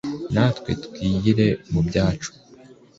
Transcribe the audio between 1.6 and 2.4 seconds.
mu byacu!"